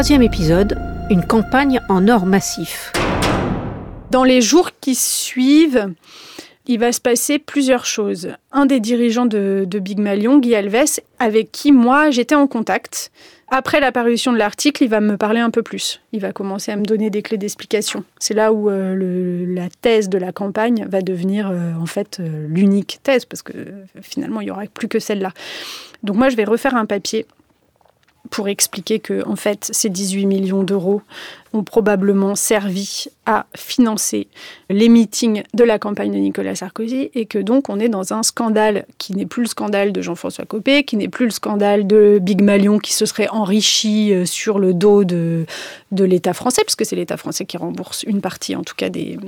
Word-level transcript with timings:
Troisième 0.00 0.22
épisode, 0.22 0.78
une 1.10 1.26
campagne 1.26 1.78
en 1.90 2.08
or 2.08 2.24
massif. 2.24 2.90
Dans 4.10 4.24
les 4.24 4.40
jours 4.40 4.70
qui 4.80 4.94
suivent, 4.94 5.92
il 6.66 6.78
va 6.78 6.90
se 6.92 7.02
passer 7.02 7.38
plusieurs 7.38 7.84
choses. 7.84 8.30
Un 8.50 8.64
des 8.64 8.80
dirigeants 8.80 9.26
de, 9.26 9.66
Big 9.70 9.98
Malion, 9.98 10.38
Guy 10.38 10.54
Alves, 10.54 11.00
avec 11.18 11.52
qui 11.52 11.70
moi 11.70 12.10
j'étais 12.10 12.34
en 12.34 12.46
contact, 12.46 13.12
après 13.50 13.78
l'apparition 13.78 14.32
de 14.32 14.38
l'article, 14.38 14.84
il 14.84 14.88
va 14.88 15.00
me 15.00 15.18
parler 15.18 15.40
un 15.40 15.50
peu 15.50 15.62
plus. 15.62 16.00
Il 16.12 16.20
va 16.20 16.32
commencer 16.32 16.72
à 16.72 16.76
me 16.76 16.84
donner 16.84 17.10
des 17.10 17.20
clés 17.20 17.36
d'explication. 17.36 18.02
C'est 18.18 18.32
là 18.32 18.54
où 18.54 18.70
euh, 18.70 19.44
la 19.54 19.68
thèse 19.82 20.08
de 20.08 20.16
la 20.16 20.32
campagne 20.32 20.86
va 20.88 21.02
devenir 21.02 21.50
euh, 21.50 21.74
en 21.78 21.84
fait 21.84 22.20
euh, 22.20 22.46
l'unique 22.48 23.00
thèse, 23.02 23.26
parce 23.26 23.42
que 23.42 23.52
finalement, 24.00 24.40
il 24.40 24.46
n'y 24.46 24.50
aura 24.50 24.64
plus 24.72 24.88
que 24.88 24.98
celle-là. 24.98 25.32
Donc 26.04 26.16
moi, 26.16 26.30
je 26.30 26.36
vais 26.36 26.44
refaire 26.44 26.74
un 26.74 26.86
papier 26.86 27.26
pour 28.30 28.48
expliquer 28.48 29.00
que 29.00 29.26
en 29.26 29.36
fait 29.36 29.68
ces 29.72 29.88
18 29.88 30.26
millions 30.26 30.62
d'euros 30.62 31.02
ont 31.52 31.64
probablement 31.64 32.36
servi 32.36 33.06
à 33.26 33.46
financer 33.56 34.28
les 34.68 34.88
meetings 34.88 35.42
de 35.52 35.64
la 35.64 35.78
campagne 35.78 36.12
de 36.12 36.18
Nicolas 36.18 36.54
Sarkozy 36.54 37.10
et 37.14 37.26
que 37.26 37.38
donc 37.38 37.68
on 37.68 37.80
est 37.80 37.88
dans 37.88 38.12
un 38.12 38.22
scandale 38.22 38.86
qui 38.98 39.14
n'est 39.14 39.26
plus 39.26 39.42
le 39.42 39.48
scandale 39.48 39.92
de 39.92 40.00
Jean-François 40.00 40.44
Copé, 40.44 40.84
qui 40.84 40.96
n'est 40.96 41.08
plus 41.08 41.26
le 41.26 41.32
scandale 41.32 41.86
de 41.86 42.18
Big 42.22 42.40
Malion 42.40 42.78
qui 42.78 42.92
se 42.92 43.04
serait 43.04 43.28
enrichi 43.28 44.12
euh, 44.12 44.24
sur 44.24 44.58
le 44.58 44.74
dos 44.74 45.04
de, 45.04 45.46
l'État 45.92 46.34
français, 46.34 46.62
puisque 46.64 46.86
c'est 46.86 46.96
l'État 46.96 47.16
français 47.16 47.44
qui 47.44 47.56
rembourse 47.56 48.04
une 48.04 48.20
partie 48.20 48.54
en 48.54 48.62
tout 48.62 48.74
cas 48.76 48.88
des 48.88 49.18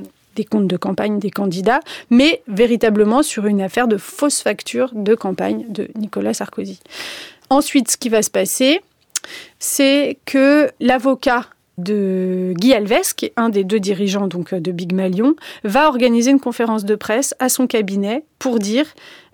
comptes 0.50 0.68
de 0.68 0.76
campagne 0.76 1.18
des 1.18 1.30
candidats, 1.30 1.80
mais 2.08 2.42
véritablement 2.46 3.22
sur 3.22 3.46
une 3.46 3.60
affaire 3.60 3.88
de 3.88 3.96
fausse 3.96 4.40
facture 4.40 4.90
de 4.94 5.14
campagne 5.14 5.64
de 5.68 5.88
Nicolas 5.96 6.34
Sarkozy. 6.34 6.80
Ensuite, 7.50 7.90
ce 7.90 7.96
qui 7.98 8.08
va 8.08 8.22
se 8.22 8.30
passer, 8.30 8.80
c'est 9.58 10.18
que 10.24 10.70
l'avocat 10.80 11.46
de 11.78 12.52
Guy 12.56 12.74
Alves, 12.74 13.14
qui 13.16 13.26
est 13.26 13.32
un 13.36 13.48
des 13.48 13.64
deux 13.64 13.80
dirigeants 13.80 14.28
donc 14.28 14.54
de 14.54 14.72
Big 14.72 14.92
Malion, 14.92 15.34
va 15.64 15.88
organiser 15.88 16.30
une 16.30 16.40
conférence 16.40 16.84
de 16.84 16.94
presse 16.94 17.34
à 17.38 17.48
son 17.48 17.66
cabinet 17.66 18.24
pour 18.38 18.58
dire 18.58 18.86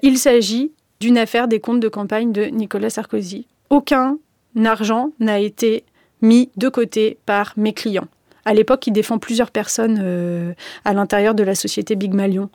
il 0.02 0.18
s'agit 0.18 0.72
d'une 1.00 1.18
affaire 1.18 1.48
des 1.48 1.60
comptes 1.60 1.80
de 1.80 1.88
campagne 1.88 2.32
de 2.32 2.44
Nicolas 2.44 2.90
Sarkozy. 2.90 3.46
Aucun 3.70 4.18
argent 4.64 5.10
n'a 5.20 5.38
été 5.38 5.84
mis 6.22 6.50
de 6.56 6.68
côté 6.68 7.18
par 7.26 7.52
mes 7.56 7.72
clients. 7.72 8.08
À 8.44 8.54
l'époque, 8.54 8.86
il 8.86 8.92
défend 8.92 9.18
plusieurs 9.18 9.50
personnes 9.50 10.00
euh, 10.02 10.52
à 10.84 10.94
l'intérieur 10.94 11.34
de 11.34 11.42
la 11.42 11.54
société 11.54 11.96
Big 11.96 12.14
Malion. 12.14 12.50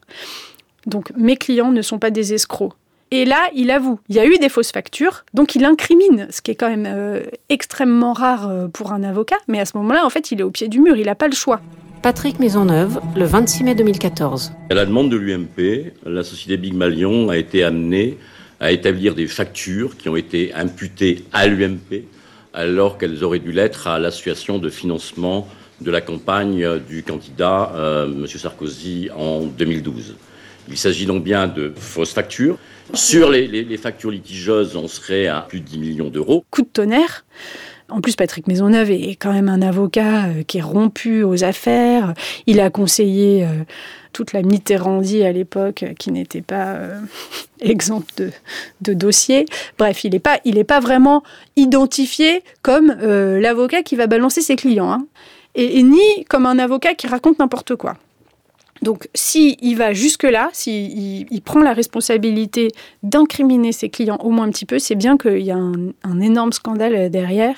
Donc 0.85 1.11
mes 1.15 1.37
clients 1.37 1.71
ne 1.71 1.81
sont 1.81 1.99
pas 1.99 2.09
des 2.09 2.33
escrocs. 2.33 2.73
Et 3.15 3.25
là, 3.25 3.47
il 3.55 3.69
avoue, 3.69 3.99
il 4.09 4.15
y 4.15 4.19
a 4.19 4.25
eu 4.25 4.39
des 4.39 4.49
fausses 4.49 4.71
factures, 4.71 5.23
donc 5.35 5.53
il 5.53 5.63
incrimine, 5.65 6.25
ce 6.31 6.41
qui 6.41 6.49
est 6.49 6.55
quand 6.55 6.67
même 6.67 6.87
euh, 6.87 7.21
extrêmement 7.47 8.11
rare 8.11 8.49
euh, 8.49 8.67
pour 8.67 8.91
un 8.91 9.03
avocat. 9.03 9.35
Mais 9.47 9.59
à 9.59 9.65
ce 9.65 9.77
moment-là, 9.77 10.03
en 10.03 10.09
fait, 10.09 10.31
il 10.31 10.39
est 10.39 10.43
au 10.43 10.49
pied 10.49 10.67
du 10.67 10.79
mur, 10.79 10.97
il 10.97 11.05
n'a 11.05 11.13
pas 11.13 11.27
le 11.27 11.35
choix. 11.35 11.61
Patrick 12.01 12.39
Maisonneuve, 12.39 12.99
le 13.15 13.25
26 13.25 13.65
mai 13.65 13.75
2014. 13.75 14.53
À 14.71 14.73
la 14.73 14.87
demande 14.87 15.11
de 15.11 15.17
l'UMP, 15.17 15.93
la 16.07 16.23
société 16.23 16.57
Big 16.57 16.73
Malion 16.73 17.29
a 17.29 17.37
été 17.37 17.63
amenée 17.63 18.17
à 18.59 18.71
établir 18.71 19.13
des 19.13 19.27
factures 19.27 19.95
qui 19.95 20.09
ont 20.09 20.15
été 20.15 20.51
imputées 20.55 21.23
à 21.33 21.45
l'UMP 21.45 22.05
alors 22.51 22.97
qu'elles 22.97 23.23
auraient 23.23 23.37
dû 23.37 23.51
l'être 23.51 23.85
à 23.85 23.99
l'association 23.99 24.57
de 24.57 24.69
financement 24.71 25.47
de 25.81 25.91
la 25.91 26.01
campagne 26.01 26.79
du 26.89 27.03
candidat 27.03 27.73
euh, 27.75 28.07
M. 28.07 28.25
Sarkozy 28.25 29.09
en 29.15 29.41
2012. 29.41 30.15
Il 30.67 30.77
s'agit 30.77 31.05
donc 31.05 31.23
bien 31.23 31.47
de 31.47 31.71
fausses 31.75 32.13
factures. 32.13 32.57
Sur 32.93 33.29
les, 33.31 33.77
factures 33.77 34.11
litigieuses, 34.11 34.75
on 34.75 34.87
serait 34.87 35.27
à 35.27 35.41
plus 35.41 35.61
de 35.61 35.65
10 35.65 35.79
millions 35.79 36.09
d'euros. 36.09 36.45
Coup 36.51 36.61
de 36.61 36.67
tonnerre. 36.67 37.25
En 37.89 38.01
plus, 38.01 38.15
Patrick 38.15 38.47
Maisonneuve 38.47 38.91
est 38.91 39.15
quand 39.15 39.33
même 39.33 39.49
un 39.49 39.61
avocat 39.61 40.25
euh, 40.25 40.43
qui 40.43 40.57
est 40.57 40.63
rompu 40.63 41.23
aux 41.23 41.43
affaires. 41.43 42.13
Il 42.47 42.59
a 42.59 42.69
conseillé 42.69 43.43
euh, 43.43 43.63
toute 44.13 44.33
la 44.33 44.41
Mitterrandie 44.41 45.23
à 45.23 45.31
l'époque, 45.31 45.85
qui 45.99 46.11
n'était 46.11 46.41
pas 46.41 46.73
euh, 46.73 46.99
exempte 47.61 48.17
de, 48.17 48.31
de 48.81 48.93
dossier. 48.93 49.45
Bref, 49.77 50.03
il 50.03 50.11
n'est 50.11 50.19
pas, 50.19 50.39
pas 50.67 50.79
vraiment 50.79 51.23
identifié 51.55 52.43
comme 52.61 52.95
l'avocat 52.99 53.83
qui 53.83 53.95
va 53.95 54.07
balancer 54.07 54.41
ses 54.41 54.55
clients. 54.55 54.91
Hein. 54.91 55.05
et, 55.55 55.83
ni 55.83 56.25
comme 56.29 56.45
un 56.45 56.59
avocat 56.59 56.95
qui 56.95 57.07
raconte 57.07 57.39
n'importe 57.39 57.75
quoi. 57.75 57.97
Donc, 58.83 59.07
s'il 59.15 59.77
va 59.77 59.93
jusque-là, 59.93 60.49
s'il 60.51 61.25
il 61.31 61.41
prend 61.41 61.61
la 61.61 61.73
responsabilité 61.73 62.67
d'incriminer 63.01 63.71
ses 63.71 63.89
clients 63.89 64.17
au 64.17 64.29
moins 64.29 64.45
un 64.45 64.51
petit 64.51 64.65
peu, 64.65 64.77
c'est 64.77 64.95
bien 64.95 65.17
qu'il 65.17 65.41
y 65.41 65.51
a 65.51 65.57
un, 65.57 66.19
énorme 66.19 66.51
scandale 66.51 67.09
derrière 67.09 67.55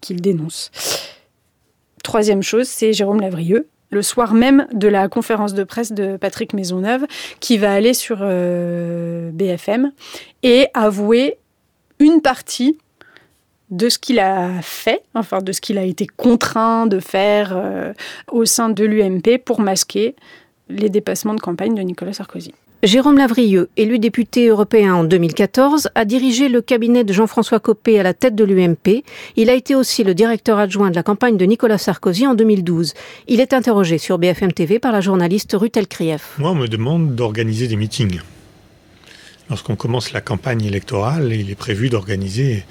qu'il 0.00 0.20
dénonce. 0.20 0.70
Troisième 2.04 2.42
chose, 2.42 2.68
c'est 2.68 2.92
Jérôme 2.92 3.20
Lavrieux, 3.20 3.68
le 3.90 4.02
soir 4.02 4.34
même 4.34 4.66
de 4.72 4.86
la 4.86 5.08
conférence 5.08 5.54
de 5.54 5.64
presse 5.64 5.92
de 5.92 6.18
Patrick 6.18 6.52
Maisonneuve, 6.52 7.06
qui 7.40 7.56
va 7.56 7.72
aller 7.72 7.94
sur 7.94 8.18
euh, 8.20 9.30
BFM 9.32 9.92
et 10.42 10.68
avouer 10.74 11.38
une 11.98 12.20
partie 12.20 12.76
de 13.70 13.88
ce 13.88 13.98
qu'il 13.98 14.20
a 14.20 14.60
fait, 14.62 15.02
enfin 15.14 15.40
de 15.40 15.52
ce 15.52 15.60
qu'il 15.60 15.78
a 15.78 15.84
été 15.84 16.06
contraint 16.06 16.86
de 16.86 17.00
faire 17.00 17.52
euh, 17.56 17.92
au 18.30 18.44
sein 18.44 18.68
de 18.68 18.84
l'UMP 18.84 19.38
pour 19.44 19.60
masquer 19.60 20.14
les 20.68 20.88
dépassements 20.88 21.34
de 21.34 21.40
campagne 21.40 21.74
de 21.74 21.82
Nicolas 21.82 22.12
Sarkozy. 22.12 22.52
Jérôme 22.82 23.16
Lavrieux, 23.16 23.70
élu 23.76 23.98
député 23.98 24.48
européen 24.48 24.94
en 24.94 25.04
2014, 25.04 25.88
a 25.94 26.04
dirigé 26.04 26.48
le 26.48 26.60
cabinet 26.60 27.04
de 27.04 27.12
Jean-François 27.12 27.58
Copé 27.58 27.98
à 27.98 28.02
la 28.02 28.12
tête 28.12 28.34
de 28.34 28.44
l'UMP. 28.44 29.02
Il 29.36 29.48
a 29.48 29.54
été 29.54 29.74
aussi 29.74 30.04
le 30.04 30.14
directeur 30.14 30.58
adjoint 30.58 30.90
de 30.90 30.94
la 30.94 31.02
campagne 31.02 31.36
de 31.36 31.44
Nicolas 31.46 31.78
Sarkozy 31.78 32.26
en 32.26 32.34
2012. 32.34 32.92
Il 33.28 33.40
est 33.40 33.54
interrogé 33.54 33.96
sur 33.98 34.18
BFM 34.18 34.52
TV 34.52 34.78
par 34.78 34.92
la 34.92 35.00
journaliste 35.00 35.56
Ruth 35.58 35.78
Krief. 35.88 36.34
Moi, 36.38 36.50
on 36.50 36.54
me 36.54 36.68
demande 36.68 37.14
d'organiser 37.14 37.66
des 37.66 37.76
meetings. 37.76 38.20
Lorsqu'on 39.48 39.76
commence 39.76 40.12
la 40.12 40.20
campagne 40.20 40.64
électorale, 40.64 41.32
il 41.32 41.50
est 41.50 41.56
prévu 41.56 41.88
d'organiser 41.88 42.64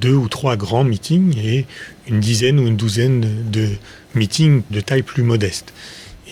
deux 0.00 0.14
ou 0.14 0.28
trois 0.28 0.56
grands 0.56 0.84
meetings 0.84 1.36
et 1.38 1.66
une 2.06 2.20
dizaine 2.20 2.60
ou 2.60 2.66
une 2.66 2.76
douzaine 2.76 3.26
de 3.50 3.68
meetings 4.14 4.62
de 4.70 4.80
taille 4.80 5.02
plus 5.02 5.22
modeste. 5.22 5.72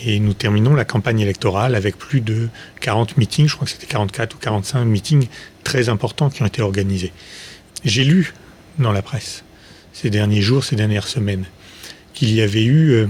Et 0.04 0.20
nous 0.20 0.34
terminons 0.34 0.74
la 0.74 0.84
campagne 0.84 1.20
électorale 1.20 1.74
avec 1.74 1.96
plus 1.96 2.20
de 2.20 2.48
40 2.80 3.16
meetings, 3.16 3.48
je 3.48 3.54
crois 3.54 3.66
que 3.66 3.72
c'était 3.72 3.86
44 3.86 4.34
ou 4.34 4.38
45 4.38 4.84
meetings 4.84 5.28
très 5.64 5.88
importants 5.88 6.28
qui 6.28 6.42
ont 6.42 6.46
été 6.46 6.60
organisés. 6.62 7.12
J'ai 7.84 8.04
lu 8.04 8.34
dans 8.78 8.92
la 8.92 9.02
presse 9.02 9.42
ces 9.92 10.10
derniers 10.10 10.42
jours, 10.42 10.64
ces 10.64 10.76
dernières 10.76 11.08
semaines, 11.08 11.46
qu'il 12.12 12.32
y 12.32 12.42
avait 12.42 12.64
eu 12.64 12.90
euh, 12.90 13.06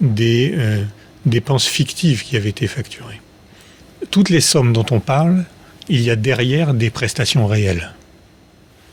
des 0.00 0.52
euh, 0.56 0.84
dépenses 1.26 1.66
fictives 1.66 2.24
qui 2.24 2.36
avaient 2.36 2.50
été 2.50 2.66
facturées. 2.66 3.20
Toutes 4.10 4.30
les 4.30 4.40
sommes 4.40 4.72
dont 4.72 4.86
on 4.90 4.98
parle, 4.98 5.44
il 5.88 6.00
y 6.00 6.10
a 6.10 6.16
derrière 6.16 6.74
des 6.74 6.90
prestations 6.90 7.46
réelles. 7.46 7.92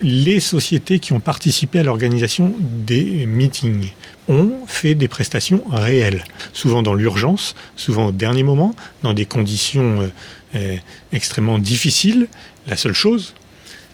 Les 0.01 0.39
sociétés 0.39 0.99
qui 0.99 1.13
ont 1.13 1.19
participé 1.19 1.79
à 1.79 1.83
l'organisation 1.83 2.53
des 2.59 3.25
meetings, 3.25 3.91
ont 4.27 4.51
fait 4.65 4.95
des 4.95 5.07
prestations 5.07 5.63
réelles, 5.69 6.23
souvent 6.53 6.81
dans 6.81 6.93
l'urgence, 6.93 7.55
souvent 7.75 8.07
au 8.07 8.11
dernier 8.11 8.43
moment, 8.43 8.73
dans 9.03 9.13
des 9.13 9.25
conditions 9.25 10.01
euh, 10.01 10.07
euh, 10.55 10.77
extrêmement 11.11 11.59
difficiles. 11.59 12.27
La 12.67 12.77
seule 12.77 12.93
chose, 12.93 13.33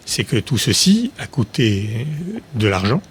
c'est 0.06 0.24
que 0.24 0.38
tout 0.38 0.58
ceci 0.58 1.12
a 1.20 1.28
coûté 1.28 2.08
de 2.56 2.68
l'argent 2.68 3.02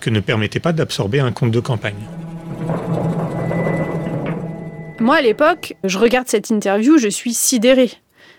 que 0.00 0.10
ne 0.10 0.20
permettait 0.20 0.60
pas 0.60 0.72
d'absorber 0.72 1.20
un 1.20 1.32
compte 1.32 1.52
de 1.52 1.60
campagne. 1.60 2.08
Moi, 4.98 5.16
à 5.16 5.22
l'époque, 5.22 5.74
je 5.84 5.98
regarde 5.98 6.28
cette 6.28 6.50
interview, 6.50 6.98
je 6.98 7.08
suis 7.08 7.34
sidérée. 7.34 7.90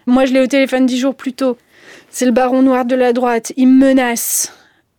Moi, 0.05 0.25
je 0.25 0.33
l'ai 0.33 0.41
au 0.41 0.47
téléphone 0.47 0.85
dix 0.85 0.99
jours 0.99 1.15
plus 1.15 1.33
tôt. 1.33 1.57
C'est 2.15 2.27
le 2.27 2.31
baron 2.31 2.61
noir 2.61 2.85
de 2.85 2.93
la 2.93 3.11
droite, 3.11 3.53
il 3.57 3.67
me 3.67 3.87
menace. 3.87 4.53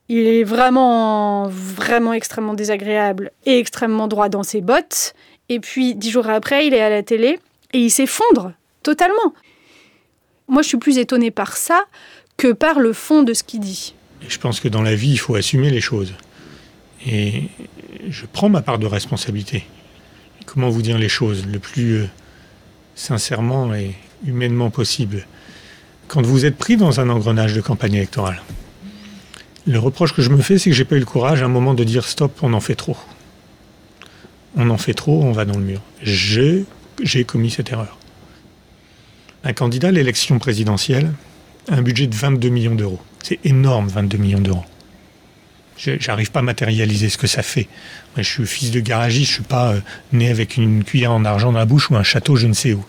Il 0.08 0.26
est 0.26 0.42
vraiment, 0.42 1.46
vraiment 1.48 2.12
extrêmement 2.12 2.54
désagréable 2.54 3.30
et 3.46 3.60
extrêmement 3.60 4.08
droit 4.08 4.28
dans 4.28 4.42
ses 4.42 4.60
bottes. 4.60 5.14
Et 5.48 5.60
puis, 5.60 5.94
dix 5.94 6.10
jours 6.10 6.28
après, 6.28 6.66
il 6.66 6.74
est 6.74 6.80
à 6.80 6.90
la 6.90 7.04
télé 7.04 7.38
et 7.72 7.78
il 7.78 7.90
s'effondre 7.90 8.52
totalement. 8.82 9.32
Moi, 10.48 10.62
je 10.62 10.66
suis 10.66 10.76
plus 10.76 10.98
étonnée 10.98 11.30
par 11.30 11.56
ça 11.56 11.84
que 12.36 12.50
par 12.50 12.80
le 12.80 12.92
fond 12.92 13.22
de 13.22 13.32
ce 13.32 13.44
qu'il 13.44 13.60
dit. 13.60 13.94
Je 14.28 14.38
pense 14.38 14.58
que 14.58 14.66
dans 14.66 14.82
la 14.82 14.96
vie, 14.96 15.12
il 15.12 15.18
faut 15.18 15.36
assumer 15.36 15.70
les 15.70 15.80
choses. 15.80 16.14
Et 17.06 17.44
je 18.08 18.26
prends 18.26 18.48
ma 18.48 18.60
part 18.60 18.80
de 18.80 18.86
responsabilité. 18.86 19.64
Comment 20.46 20.68
vous 20.68 20.82
dire 20.82 20.98
les 20.98 21.08
choses 21.08 21.46
le 21.46 21.60
plus 21.60 21.92
euh, 21.92 22.06
sincèrement 22.96 23.72
et 23.72 23.94
humainement 24.26 24.70
possible? 24.70 25.28
Quand 26.08 26.22
vous 26.22 26.44
êtes 26.44 26.56
pris 26.56 26.76
dans 26.76 27.00
un 27.00 27.08
engrenage 27.08 27.54
de 27.54 27.60
campagne 27.60 27.94
électorale, 27.94 28.42
le 29.66 29.78
reproche 29.78 30.12
que 30.12 30.22
je 30.22 30.30
me 30.30 30.42
fais, 30.42 30.58
c'est 30.58 30.70
que 30.70 30.76
j'ai 30.76 30.84
pas 30.84 30.96
eu 30.96 31.00
le 31.00 31.06
courage 31.06 31.42
à 31.42 31.46
un 31.46 31.48
moment 31.48 31.74
de 31.74 31.84
dire 31.84 32.04
stop, 32.04 32.38
on 32.42 32.52
en 32.52 32.60
fait 32.60 32.74
trop. 32.74 32.96
On 34.56 34.68
en 34.70 34.78
fait 34.78 34.94
trop, 34.94 35.22
on 35.22 35.32
va 35.32 35.44
dans 35.44 35.58
le 35.58 35.64
mur. 35.64 35.80
J'ai 36.02 36.66
commis 37.26 37.50
cette 37.50 37.72
erreur. 37.72 37.98
Un 39.42 39.52
candidat 39.52 39.88
à 39.88 39.90
l'élection 39.90 40.38
présidentielle 40.38 41.12
a 41.70 41.76
un 41.76 41.82
budget 41.82 42.06
de 42.06 42.14
22 42.14 42.48
millions 42.50 42.74
d'euros. 42.74 43.00
C'est 43.22 43.40
énorme, 43.44 43.88
22 43.88 44.18
millions 44.18 44.40
d'euros. 44.40 44.64
J'arrive 45.76 46.30
pas 46.30 46.38
à 46.38 46.42
matérialiser 46.42 47.08
ce 47.08 47.18
que 47.18 47.26
ça 47.26 47.42
fait. 47.42 47.68
Je 48.16 48.22
suis 48.22 48.46
fils 48.46 48.70
de 48.70 48.80
garagiste, 48.80 49.28
je 49.30 49.34
suis 49.34 49.42
pas 49.42 49.72
euh, 49.72 49.80
né 50.12 50.30
avec 50.30 50.56
une 50.56 50.84
cuillère 50.84 51.10
en 51.10 51.24
argent 51.24 51.52
dans 51.52 51.58
la 51.58 51.64
bouche 51.64 51.90
ou 51.90 51.96
un 51.96 52.04
château 52.04 52.36
je 52.36 52.46
ne 52.46 52.52
sais 52.52 52.74
où. 52.74 52.84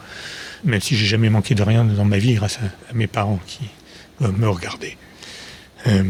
Même 0.65 0.81
si 0.81 0.95
j'ai 0.95 1.06
jamais 1.06 1.29
manqué 1.29 1.56
de 1.56 1.63
rien 1.63 1.85
dans 1.85 2.06
ma 2.06 2.17
vie 2.17 2.33
grâce 2.33 2.57
à, 2.57 2.94
mes 2.94 3.07
parents 3.07 3.39
qui 3.45 3.69
euh, 4.21 4.31
me 4.31 4.50
regardaient. 4.50 4.97
Euh, 5.88 6.03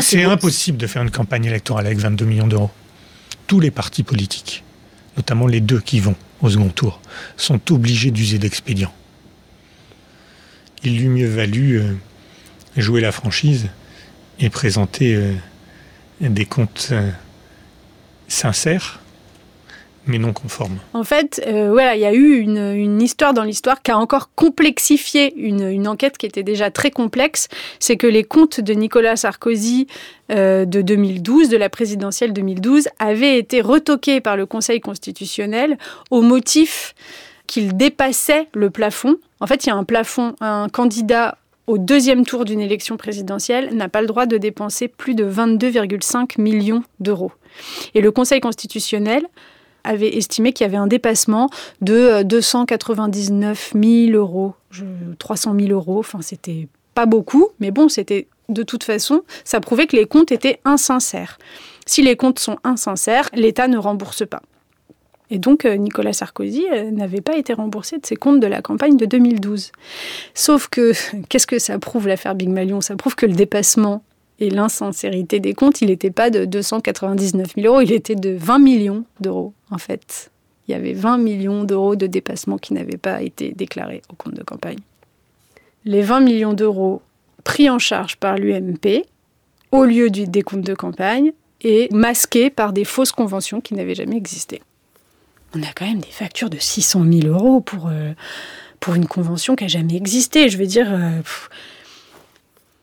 c'est 0.00 0.22
impossible 0.24 0.78
de 0.78 0.86
faire 0.86 1.02
une 1.02 1.10
campagne 1.10 1.46
électorale 1.46 1.86
avec 1.86 1.98
22 1.98 2.24
millions 2.24 2.46
d'euros. 2.46 2.70
Tous 3.46 3.58
les 3.58 3.70
partis 3.70 4.02
politiques, 4.02 4.62
notamment 5.16 5.46
les 5.46 5.60
deux 5.60 5.80
qui 5.80 5.98
vont 5.98 6.14
au 6.42 6.50
second 6.50 6.68
tour, 6.68 7.00
sont 7.36 7.72
obligés 7.72 8.10
d'user 8.10 8.38
d'expédients. 8.38 8.92
Il 10.84 10.98
lui 10.98 11.08
mieux 11.08 11.28
valu 11.28 11.82
jouer 12.76 13.00
la 13.00 13.12
franchise 13.12 13.68
et 14.38 14.50
présenter 14.50 15.14
euh, 15.14 15.34
des 16.20 16.44
comptes 16.44 16.88
euh, 16.92 17.10
sincères 18.28 19.00
mais 20.06 20.18
non 20.18 20.32
conformes. 20.32 20.78
En 20.92 21.04
fait, 21.04 21.42
euh, 21.46 21.70
voilà, 21.70 21.96
il 21.96 22.00
y 22.00 22.04
a 22.04 22.12
eu 22.12 22.38
une, 22.38 23.02
histoire 23.02 23.34
dans 23.34 23.42
l'histoire 23.42 23.82
qui 23.82 23.90
a 23.90 23.98
encore 23.98 24.30
complexifié 24.34 25.34
une, 25.36 25.86
enquête 25.86 26.18
qui 26.18 26.26
était 26.26 26.42
déjà 26.42 26.70
très 26.70 26.90
complexe. 26.90 27.48
C'est 27.78 27.96
que 27.96 28.06
les 28.06 28.24
comptes 28.24 28.60
de 28.60 28.72
Nicolas 28.72 29.16
Sarkozy 29.16 29.86
de 30.28 30.64
2012, 30.64 31.48
de 31.48 31.56
la 31.56 31.68
présidentielle 31.68 32.32
2012, 32.32 32.88
avaient 32.98 33.38
été 33.38 33.60
retoqués 33.60 34.20
par 34.20 34.36
le 34.36 34.46
Conseil 34.46 34.80
constitutionnel 34.80 35.78
au 36.10 36.22
motif 36.22 36.94
qu'ils 37.46 37.76
dépassaient 37.76 38.48
le 38.54 38.70
plafond. 38.70 39.16
En 39.40 39.46
fait, 39.46 39.64
il 39.64 39.68
y 39.68 39.72
a 39.72 39.76
un 39.76 39.84
plafond, 39.84 40.34
un 40.40 40.68
candidat 40.68 41.38
au 41.66 41.78
deuxième 41.78 42.24
tour 42.24 42.44
d'une 42.44 42.60
élection 42.60 42.96
présidentielle, 42.96 43.74
n'a 43.74 43.88
pas 43.88 44.00
le 44.00 44.06
droit 44.06 44.26
de 44.26 44.38
dépenser 44.38 44.88
plus 44.88 45.14
de 45.14 45.28
22,5 45.28 46.40
millions 46.40 46.82
d'euros. 47.00 47.32
Et 47.94 48.00
le 48.00 48.12
Conseil 48.12 48.40
constitutionnel 48.40 49.26
avait 49.86 50.16
estimé 50.16 50.52
qu'il 50.52 50.64
y 50.64 50.68
avait 50.68 50.76
un 50.76 50.86
dépassement 50.86 51.48
de 51.80 52.22
299 52.22 53.72
euh, 53.74 54.08
000 54.10 54.16
euros, 54.16 54.54
300 55.18 55.54
000 55.58 55.70
euros, 55.72 55.98
enfin 55.98 56.20
c'était 56.20 56.68
pas 56.94 57.06
beaucoup, 57.06 57.48
mais 57.60 57.70
bon, 57.70 57.88
c'était 57.88 58.28
de 58.48 58.62
toute 58.62 58.84
façon, 58.84 59.22
ça 59.44 59.60
prouvait 59.60 59.86
que 59.86 59.96
les 59.96 60.06
comptes 60.06 60.32
étaient 60.32 60.60
insincères. 60.64 61.38
Si 61.84 62.02
les 62.02 62.16
comptes 62.16 62.38
sont 62.38 62.58
insincères, 62.64 63.28
l'État 63.34 63.68
ne 63.68 63.78
rembourse 63.78 64.26
pas. 64.26 64.42
Et 65.30 65.38
donc 65.38 65.64
euh, 65.64 65.76
Nicolas 65.76 66.12
Sarkozy 66.12 66.64
euh, 66.72 66.90
n'avait 66.90 67.20
pas 67.20 67.36
été 67.36 67.52
remboursé 67.52 67.98
de 67.98 68.06
ses 68.06 68.16
comptes 68.16 68.40
de 68.40 68.46
la 68.46 68.62
campagne 68.62 68.96
de 68.96 69.06
2012. 69.06 69.72
Sauf 70.34 70.68
que, 70.68 70.92
qu'est-ce 71.28 71.46
que 71.46 71.58
ça 71.58 71.78
prouve 71.78 72.06
l'affaire 72.06 72.34
Big 72.34 72.48
Malion? 72.48 72.80
Ça 72.80 72.96
prouve 72.96 73.16
que 73.16 73.26
le 73.26 73.34
dépassement 73.34 74.02
et 74.38 74.50
l'insincérité 74.50 75.40
des 75.40 75.54
comptes, 75.54 75.80
il 75.80 75.88
n'était 75.88 76.10
pas 76.10 76.30
de 76.30 76.44
299 76.44 77.54
000 77.56 77.66
euros, 77.66 77.80
il 77.80 77.92
était 77.92 78.14
de 78.14 78.30
20 78.30 78.58
millions 78.58 79.04
d'euros 79.20 79.52
en 79.70 79.78
fait. 79.78 80.30
Il 80.68 80.72
y 80.72 80.74
avait 80.74 80.92
20 80.92 81.18
millions 81.18 81.64
d'euros 81.64 81.96
de 81.96 82.06
dépassement 82.06 82.58
qui 82.58 82.74
n'avaient 82.74 82.96
pas 82.96 83.22
été 83.22 83.52
déclarés 83.52 84.02
au 84.10 84.14
compte 84.14 84.34
de 84.34 84.42
campagne. 84.42 84.80
Les 85.84 86.02
20 86.02 86.20
millions 86.20 86.52
d'euros 86.54 87.02
pris 87.44 87.70
en 87.70 87.78
charge 87.78 88.16
par 88.16 88.36
l'UMP 88.36 89.04
au 89.70 89.84
lieu 89.84 90.10
du 90.10 90.26
décompte 90.26 90.66
de 90.66 90.74
campagne 90.74 91.32
et 91.62 91.88
masqués 91.92 92.50
par 92.50 92.72
des 92.72 92.84
fausses 92.84 93.12
conventions 93.12 93.60
qui 93.60 93.74
n'avaient 93.74 93.94
jamais 93.94 94.16
existé 94.16 94.60
on 95.56 95.62
a 95.62 95.72
quand 95.74 95.86
même 95.86 96.00
des 96.00 96.10
factures 96.10 96.50
de 96.50 96.58
600 96.58 97.04
000 97.10 97.28
euros 97.28 97.60
pour, 97.60 97.88
euh, 97.88 98.12
pour 98.80 98.94
une 98.94 99.06
convention 99.06 99.56
qui 99.56 99.64
n'a 99.64 99.68
jamais 99.68 99.96
existé. 99.96 100.48
Je 100.48 100.58
veux 100.58 100.66
dire, 100.66 100.88
euh, 100.90 101.20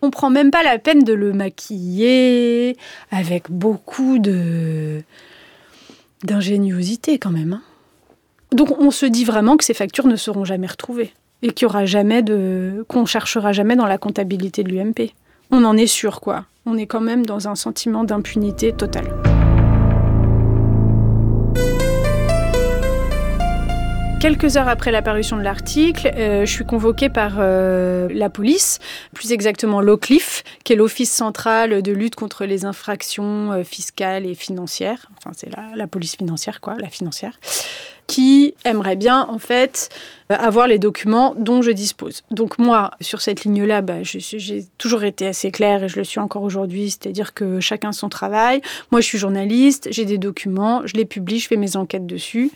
on 0.03 0.11
prend 0.11 0.29
même 0.29 0.51
pas 0.51 0.63
la 0.63 0.77
peine 0.77 1.03
de 1.03 1.13
le 1.13 1.31
maquiller 1.31 2.77
avec 3.09 3.49
beaucoup 3.49 4.19
de 4.19 5.01
d'ingéniosité 6.23 7.17
quand 7.17 7.31
même. 7.31 7.53
Hein. 7.53 7.61
Donc 8.51 8.77
on 8.79 8.91
se 8.91 9.05
dit 9.05 9.23
vraiment 9.23 9.57
que 9.57 9.63
ces 9.63 9.73
factures 9.73 10.07
ne 10.07 10.17
seront 10.17 10.45
jamais 10.45 10.67
retrouvées 10.67 11.13
et 11.41 11.51
qu'il 11.51 11.65
y 11.65 11.69
aura 11.69 11.85
jamais 11.85 12.21
de 12.21 12.85
qu'on 12.87 13.05
cherchera 13.05 13.53
jamais 13.53 13.75
dans 13.75 13.87
la 13.87 13.97
comptabilité 13.97 14.63
de 14.63 14.69
l'UMP. 14.69 15.11
On 15.51 15.63
en 15.63 15.77
est 15.77 15.87
sûr 15.87 16.19
quoi. 16.19 16.45
On 16.65 16.77
est 16.77 16.85
quand 16.85 17.01
même 17.01 17.25
dans 17.25 17.47
un 17.47 17.55
sentiment 17.55 18.03
d'impunité 18.03 18.73
totale. 18.73 19.32
Quelques 24.23 24.55
heures 24.55 24.69
après 24.69 24.93
l'apparition 24.93 25.35
de 25.35 25.41
l'article, 25.41 26.09
euh, 26.15 26.45
je 26.45 26.49
suis 26.49 26.63
convoquée 26.63 27.09
par 27.09 27.33
euh, 27.39 28.07
la 28.09 28.29
police, 28.29 28.79
plus 29.13 29.33
exactement 29.33 29.81
l'OCLIF, 29.81 30.45
qui 30.63 30.71
est 30.71 30.75
l'Office 30.77 31.11
central 31.11 31.81
de 31.81 31.91
lutte 31.91 32.15
contre 32.15 32.45
les 32.45 32.63
infractions 32.63 33.51
euh, 33.51 33.63
fiscales 33.65 34.25
et 34.25 34.33
financières. 34.33 35.09
Enfin, 35.17 35.31
c'est 35.35 35.49
la, 35.75 35.87
police 35.87 36.15
financière, 36.15 36.61
quoi, 36.61 36.75
la 36.79 36.87
financière 36.87 37.37
qui 38.07 38.53
aimerait 38.63 38.97
bien 38.97 39.25
en 39.29 39.39
fait 39.39 39.89
avoir 40.29 40.67
les 40.67 40.77
documents 40.77 41.35
dont 41.37 41.61
je 41.61 41.71
dispose. 41.71 42.23
Donc 42.31 42.59
moi, 42.59 42.91
sur 43.01 43.21
cette 43.21 43.43
ligne-là, 43.43 43.81
bah, 43.81 44.03
j'ai 44.03 44.65
toujours 44.77 45.03
été 45.03 45.27
assez 45.27 45.51
claire 45.51 45.83
et 45.83 45.89
je 45.89 45.97
le 45.97 46.03
suis 46.03 46.19
encore 46.19 46.43
aujourd'hui, 46.43 46.91
c'est-à-dire 46.91 47.33
que 47.33 47.59
chacun 47.59 47.91
son 47.91 48.09
travail. 48.09 48.61
Moi, 48.91 48.99
je 48.99 49.05
suis 49.05 49.17
journaliste, 49.17 49.87
j'ai 49.91 50.05
des 50.05 50.17
documents, 50.17 50.81
je 50.85 50.93
les 50.95 51.05
publie, 51.05 51.39
je 51.39 51.47
fais 51.47 51.57
mes 51.57 51.75
enquêtes 51.77 52.05
dessus. 52.05 52.51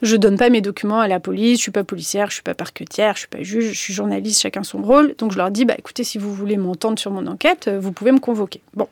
Je 0.00 0.16
donne 0.16 0.36
pas 0.36 0.48
mes 0.48 0.60
documents 0.60 1.00
à 1.00 1.08
la 1.08 1.18
police, 1.18 1.58
je 1.58 1.62
suis 1.62 1.70
pas 1.72 1.84
policière, 1.84 2.28
je 2.28 2.34
suis 2.34 2.42
pas 2.42 2.54
parquetière, 2.54 3.14
je 3.14 3.20
suis 3.20 3.28
pas 3.28 3.42
juge, 3.42 3.72
je 3.72 3.78
suis 3.78 3.92
journaliste, 3.92 4.40
chacun 4.40 4.62
son 4.62 4.80
rôle. 4.80 5.14
Donc 5.18 5.32
je 5.32 5.38
leur 5.38 5.50
dis, 5.50 5.64
bah 5.64 5.74
écoutez, 5.76 6.04
si 6.04 6.18
vous 6.18 6.32
voulez 6.32 6.56
m'entendre 6.56 6.98
sur 6.98 7.10
mon 7.10 7.26
enquête, 7.26 7.66
euh, 7.68 7.80
vous 7.80 7.90
pouvez 7.90 8.12
me 8.12 8.20
convoquer. 8.20 8.60
Bon, 8.74 8.86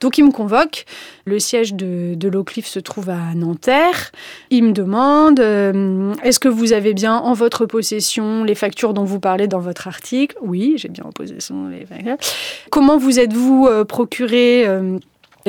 donc 0.00 0.18
ils 0.18 0.24
me 0.24 0.30
convoquent. 0.30 0.84
Le 1.24 1.38
siège 1.38 1.74
de, 1.74 2.14
de 2.14 2.28
Loclif 2.28 2.66
se 2.66 2.78
trouve 2.78 3.10
à 3.10 3.34
Nanterre. 3.34 4.12
Ils 4.50 4.62
me 4.62 4.72
demandent, 4.72 5.40
euh, 5.40 6.14
est-ce 6.22 6.38
que 6.38 6.48
vous 6.48 6.72
avez 6.72 6.94
bien 6.94 7.16
en 7.16 7.32
votre 7.32 7.66
possession 7.66 8.44
les 8.44 8.54
factures 8.54 8.94
dont 8.94 9.04
vous 9.04 9.20
parlez 9.20 9.48
dans 9.48 9.60
votre 9.60 9.88
article? 9.88 10.36
Oui, 10.42 10.74
j'ai 10.76 10.88
bien 10.88 11.04
en 11.04 11.12
possession 11.12 11.68
les 11.68 11.86
factures. 11.86 12.16
Comment 12.70 12.98
vous 12.98 13.18
êtes-vous 13.18 13.66
euh, 13.68 13.84
procuré 13.84 14.66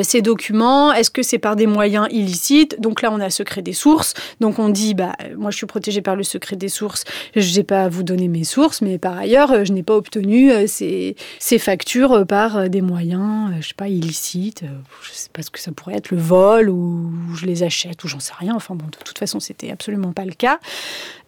ces 0.02 0.22
documents, 0.22 0.94
est-ce 0.94 1.12
que 1.12 1.22
c'est 1.22 1.38
par 1.38 1.56
des 1.56 1.68
moyens 1.68 2.08
illicites? 2.10 2.80
Donc 2.80 3.02
là, 3.02 3.12
on 3.12 3.20
a 3.20 3.30
secret 3.30 3.62
des 3.62 3.74
sources. 3.74 4.14
Donc 4.40 4.60
on 4.60 4.70
dit, 4.70 4.94
bah, 4.94 5.14
moi, 5.38 5.52
je 5.52 5.58
suis 5.58 5.66
protégée 5.66 6.02
par 6.02 6.16
le 6.16 6.24
secret 6.24 6.56
des 6.56 6.70
sources. 6.70 7.04
Je 7.36 7.56
n'ai 7.56 7.64
pas 7.64 7.84
à 7.84 7.90
vous 7.90 8.04
donner 8.04 8.28
mes 8.28 8.44
sources, 8.44 8.82
mais 8.82 8.98
par 8.98 9.18
ailleurs, 9.18 9.66
je 9.66 9.72
n'ai 9.72 9.84
pas 9.84 9.96
obtenu 9.96 10.52
euh, 10.52 10.66
ces, 10.68 11.16
factures 11.60 12.26
par 12.26 12.58
euh, 12.58 12.68
des 12.68 12.82
moyens, 12.82 13.52
euh, 13.52 13.62
je 13.62 13.68
sais 13.70 13.74
pas, 13.76 13.88
illicites. 13.88 14.64
Je 15.04 15.10
sais 15.12 15.30
pas 15.32 15.44
ce 15.44 15.52
que 15.52 15.60
ça 15.60 15.72
pourrait 15.72 15.96
être, 15.96 16.12
le 16.12 16.18
vol 16.18 16.70
ou 16.70 17.12
je 17.36 17.46
les 17.46 17.64
achète 17.64 18.04
ou 18.04 18.08
j'en 18.08 18.20
sais 18.20 18.34
rien. 18.38 18.56
Enfin 18.56 18.76
bon, 18.76 18.86
de 18.86 18.98
toute 19.04 19.18
façon, 19.18 19.40
c'était 19.40 19.72
absolument 19.72 20.14
pas 20.14 20.26
le 20.26 20.34
cas. 20.34 20.60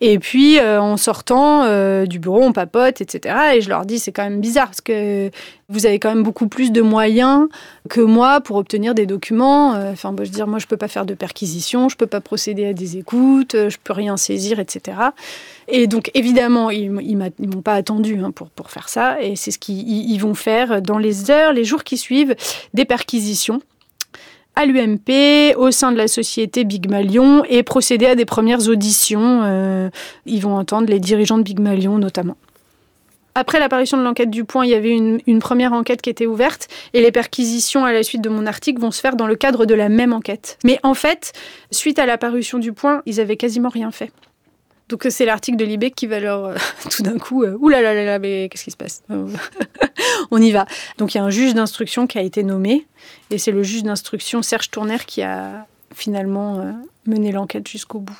Et 0.01 0.19
puis, 0.19 0.59
en 0.59 0.97
sortant 0.97 1.65
du 2.05 2.19
bureau, 2.19 2.43
on 2.43 2.53
papote, 2.53 3.01
etc. 3.01 3.35
Et 3.55 3.61
je 3.61 3.69
leur 3.69 3.85
dis, 3.85 3.99
c'est 3.99 4.11
quand 4.11 4.23
même 4.23 4.41
bizarre 4.41 4.67
parce 4.67 4.81
que 4.81 5.31
vous 5.69 5.85
avez 5.85 5.99
quand 5.99 6.09
même 6.09 6.23
beaucoup 6.23 6.47
plus 6.47 6.71
de 6.71 6.81
moyens 6.81 7.47
que 7.89 8.01
moi 8.01 8.39
pour 8.41 8.57
obtenir 8.57 8.93
des 8.93 9.05
documents. 9.05 9.73
Euh, 9.73 9.91
enfin, 9.91 10.13
je 10.17 10.23
veux 10.23 10.29
dire, 10.29 10.47
moi, 10.47 10.59
je 10.59 10.67
peux 10.67 10.77
pas 10.77 10.87
faire 10.87 11.05
de 11.05 11.13
perquisition, 11.13 11.89
je 11.89 11.97
peux 11.97 12.07
pas 12.07 12.21
procéder 12.21 12.67
à 12.67 12.73
des 12.73 12.97
écoutes, 12.97 13.55
euh, 13.55 13.69
je 13.69 13.77
peux 13.83 13.93
rien 13.93 14.15
saisir, 14.17 14.59
etc. 14.59 14.97
Et 15.67 15.87
donc, 15.87 16.11
évidemment, 16.13 16.69
ils, 16.69 16.91
ils 17.01 17.49
m'ont 17.49 17.61
pas 17.61 17.73
attendu 17.73 18.19
hein, 18.19 18.31
pour, 18.31 18.49
pour 18.49 18.69
faire 18.69 18.89
ça. 18.89 19.21
Et 19.21 19.35
c'est 19.35 19.51
ce 19.51 19.59
qu'ils 19.59 20.19
vont 20.21 20.35
faire 20.35 20.81
dans 20.81 20.99
les 20.99 21.31
heures, 21.31 21.51
les 21.51 21.63
jours 21.63 21.83
qui 21.83 21.97
suivent, 21.97 22.35
des 22.73 22.85
perquisitions 22.85 23.61
à 24.55 24.65
l'UMP, 24.65 25.53
au 25.57 25.71
sein 25.71 25.91
de 25.91 25.97
la 25.97 26.07
société 26.07 26.63
Big 26.63 26.89
Malion, 26.89 27.43
et 27.45 27.63
procéder 27.63 28.05
à 28.05 28.15
des 28.15 28.25
premières 28.25 28.69
auditions. 28.69 29.41
Euh, 29.43 29.89
ils 30.25 30.41
vont 30.41 30.55
entendre 30.55 30.87
les 30.87 30.99
dirigeants 30.99 31.37
de 31.37 31.43
Big 31.43 31.59
Malion 31.59 31.97
notamment. 31.97 32.37
Après 33.37 33.59
l'apparition 33.59 33.97
de 33.97 34.03
l'enquête 34.03 34.29
du 34.29 34.45
Point, 34.45 34.65
il 34.65 34.71
y 34.71 34.75
avait 34.75 34.91
une, 34.91 35.39
première 35.39 35.73
enquête 35.73 36.01
qui 36.01 36.09
était 36.09 36.25
ouverte 36.25 36.69
et 36.93 37.01
les 37.01 37.11
perquisitions 37.11 37.83
à 37.83 37.91
la 37.91 38.01
suite 38.01 38.21
de 38.21 38.29
mon 38.29 38.45
article 38.45 38.79
vont 38.79 38.91
se 38.91 39.01
faire 39.01 39.17
dans 39.17 39.27
le 39.27 39.35
cadre 39.35 39.65
de 39.65 39.75
la 39.75 39.89
même 39.89 40.13
enquête. 40.13 40.57
Mais 40.63 40.79
en 40.83 40.93
fait, 40.93 41.33
suite 41.69 41.99
à 41.99 42.05
l'apparition 42.05 42.59
du 42.59 42.71
Point, 42.71 43.01
ils 43.05 43.19
avaient 43.19 43.35
quasiment 43.35 43.67
rien 43.67 43.91
fait. 43.91 44.11
Donc 44.87 45.05
c'est 45.09 45.25
l'article 45.25 45.57
de 45.57 45.65
Libé 45.65 45.91
qui 45.91 46.07
va 46.07 46.21
leur 46.21 46.45
euh, 46.45 46.55
tout 46.89 47.03
d'un 47.03 47.17
coup, 47.17 47.43
euh, 47.43 47.57
là 47.69 47.81
là 47.81 47.93
là 47.93 48.19
mais 48.19 48.47
qu'est-ce 48.49 48.63
qui 48.63 48.71
se 48.71 48.77
passe 48.77 49.03
On 50.31 50.41
y 50.41 50.51
va. 50.51 50.65
Donc 50.97 51.13
il 51.13 51.17
y 51.17 51.21
a 51.21 51.23
un 51.23 51.29
juge 51.29 51.53
d'instruction 51.55 52.07
qui 52.07 52.17
a 52.17 52.21
été 52.21 52.43
nommé 52.43 52.85
et 53.31 53.37
c'est 53.37 53.51
le 53.51 53.63
juge 53.63 53.83
d'instruction 53.83 54.43
Serge 54.43 54.69
Tourner 54.69 54.99
qui 55.05 55.23
a 55.23 55.65
finalement 55.93 56.59
euh, 56.59 56.71
mené 57.05 57.31
l'enquête 57.31 57.67
jusqu'au 57.67 57.99
bout. 57.99 58.17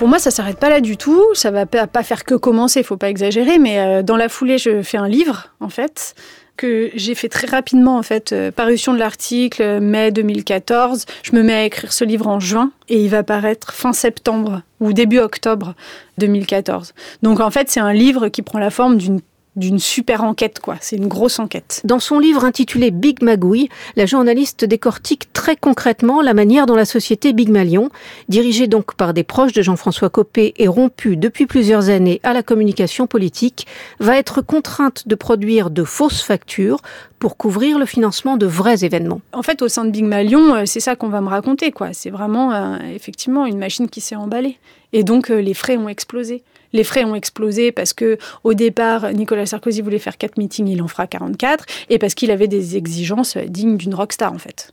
Pour 0.00 0.08
moi, 0.08 0.18
ça 0.18 0.30
s'arrête 0.30 0.58
pas 0.58 0.70
là 0.70 0.80
du 0.80 0.96
tout. 0.96 1.22
Ça 1.34 1.50
va 1.50 1.66
pas 1.66 2.02
faire 2.02 2.24
que 2.24 2.34
commencer, 2.34 2.82
faut 2.82 2.96
pas 2.96 3.10
exagérer. 3.10 3.58
Mais 3.58 3.78
euh, 3.78 4.02
dans 4.02 4.16
la 4.16 4.30
foulée, 4.30 4.56
je 4.56 4.80
fais 4.80 4.96
un 4.96 5.08
livre, 5.08 5.48
en 5.60 5.68
fait, 5.68 6.14
que 6.56 6.90
j'ai 6.94 7.14
fait 7.14 7.28
très 7.28 7.46
rapidement 7.46 7.98
en 7.98 8.02
fait. 8.02 8.32
Euh, 8.32 8.50
parution 8.50 8.94
de 8.94 8.98
l'article 8.98 9.78
mai 9.80 10.10
2014. 10.10 11.04
Je 11.22 11.36
me 11.36 11.42
mets 11.42 11.52
à 11.52 11.64
écrire 11.64 11.92
ce 11.92 12.04
livre 12.04 12.28
en 12.28 12.40
juin 12.40 12.72
et 12.88 13.04
il 13.04 13.10
va 13.10 13.22
paraître 13.22 13.74
fin 13.74 13.92
septembre 13.92 14.62
ou 14.80 14.94
début 14.94 15.18
octobre 15.18 15.74
2014. 16.16 16.94
Donc 17.22 17.40
en 17.40 17.50
fait, 17.50 17.68
c'est 17.68 17.80
un 17.80 17.92
livre 17.92 18.28
qui 18.28 18.40
prend 18.40 18.58
la 18.58 18.70
forme 18.70 18.96
d'une 18.96 19.20
d'une 19.56 19.78
super 19.78 20.22
enquête, 20.22 20.60
quoi. 20.60 20.76
C'est 20.80 20.96
une 20.96 21.08
grosse 21.08 21.38
enquête. 21.38 21.80
Dans 21.84 21.98
son 21.98 22.18
livre 22.18 22.44
intitulé 22.44 22.90
Big 22.90 23.22
Magouille, 23.22 23.68
la 23.96 24.06
journaliste 24.06 24.64
décortique 24.64 25.32
très 25.32 25.56
concrètement 25.56 26.22
la 26.22 26.34
manière 26.34 26.66
dont 26.66 26.76
la 26.76 26.84
société 26.84 27.32
Big 27.32 27.48
Malion, 27.48 27.90
dirigée 28.28 28.68
donc 28.68 28.94
par 28.94 29.12
des 29.12 29.24
proches 29.24 29.52
de 29.52 29.62
Jean-François 29.62 30.08
Copé 30.08 30.54
et 30.56 30.68
rompue 30.68 31.16
depuis 31.16 31.46
plusieurs 31.46 31.88
années 31.88 32.20
à 32.22 32.32
la 32.32 32.42
communication 32.42 33.06
politique, 33.06 33.66
va 33.98 34.16
être 34.16 34.40
contrainte 34.40 35.08
de 35.08 35.14
produire 35.14 35.70
de 35.70 35.84
fausses 35.84 36.22
factures 36.22 36.80
pour 37.18 37.36
couvrir 37.36 37.78
le 37.78 37.86
financement 37.86 38.36
de 38.36 38.46
vrais 38.46 38.84
événements. 38.84 39.20
En 39.32 39.42
fait, 39.42 39.62
au 39.62 39.68
sein 39.68 39.84
de 39.84 39.90
Big 39.90 40.04
Malion, 40.04 40.54
euh, 40.54 40.62
c'est 40.64 40.80
ça 40.80 40.96
qu'on 40.96 41.08
va 41.08 41.20
me 41.20 41.28
raconter, 41.28 41.70
quoi. 41.70 41.92
C'est 41.92 42.10
vraiment, 42.10 42.52
euh, 42.52 42.78
effectivement, 42.94 43.46
une 43.46 43.58
machine 43.58 43.88
qui 43.88 44.00
s'est 44.00 44.16
emballée. 44.16 44.58
Et 44.92 45.04
donc, 45.04 45.30
euh, 45.30 45.40
les 45.40 45.54
frais 45.54 45.76
ont 45.76 45.88
explosé. 45.88 46.42
Les 46.72 46.84
frais 46.84 47.04
ont 47.04 47.14
explosé 47.14 47.72
parce 47.72 47.92
que 47.92 48.18
au 48.44 48.54
départ, 48.54 49.12
Nicolas 49.12 49.46
Sarkozy 49.46 49.80
voulait 49.80 49.98
faire 49.98 50.18
4 50.18 50.38
meetings, 50.38 50.68
il 50.68 50.82
en 50.82 50.88
fera 50.88 51.06
44, 51.06 51.64
et 51.88 51.98
parce 51.98 52.14
qu'il 52.14 52.30
avait 52.30 52.48
des 52.48 52.76
exigences 52.76 53.36
dignes 53.36 53.76
d'une 53.76 53.94
rockstar 53.94 54.32
en 54.32 54.38
fait. 54.38 54.72